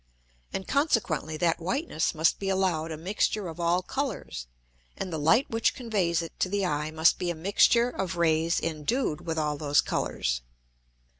And 0.51 0.67
consequently 0.67 1.37
that 1.37 1.59
whiteness 1.61 2.15
must 2.15 2.39
be 2.39 2.49
allow'd 2.49 2.89
a 2.91 2.97
mixture 2.97 3.47
of 3.47 3.59
all 3.59 3.83
Colours, 3.83 4.47
and 4.97 5.13
the 5.13 5.19
Light 5.19 5.47
which 5.51 5.75
conveys 5.75 6.23
it 6.23 6.33
to 6.39 6.49
the 6.49 6.65
Eye 6.65 6.89
must 6.89 7.19
be 7.19 7.29
a 7.29 7.35
mixture 7.35 7.91
of 7.91 8.15
Rays 8.17 8.59
endued 8.59 9.27
with 9.27 9.37
all 9.37 9.57
those 9.57 9.79
Colours. 9.79 10.41